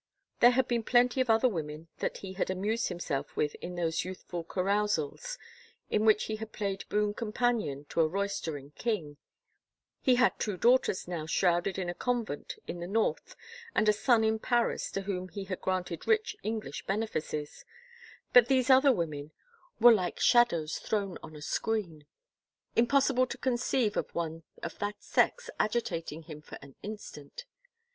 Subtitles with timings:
[0.39, 4.03] There had been plenty of other women that he had amused himself with in those
[4.03, 5.37] youthful carousals
[5.91, 9.17] in which he had played boon companion to a roistering king—
[10.01, 13.35] he had two daughters now shrouded in a convent in the north
[13.75, 17.63] and a son in Paris to whom he had granted rich English benefices—
[18.33, 19.31] but these other women
[19.79, 22.07] were like 126 AN INOPPORTUNE EVENT shadows thrown on a screen.
[22.75, 27.45] Impossible to conceive of one of that sex agitating him for an instant